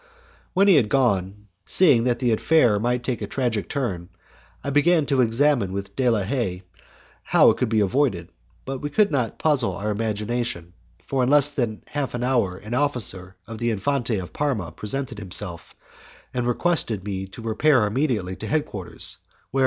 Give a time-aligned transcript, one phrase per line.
[0.55, 4.09] When he had gone, seeing that the affair might take a tragic turn,
[4.63, 6.63] I began to examine with De la Haye
[7.21, 8.31] how it could be avoided,
[8.65, 10.73] but we had not long to puzzle our imagination,
[11.05, 15.19] for in less than half an hour an officer of the Infante of Parma presented
[15.19, 15.75] himself,
[16.33, 19.17] and requested me to repair immediately to head quarters,
[19.51, 19.59] where M.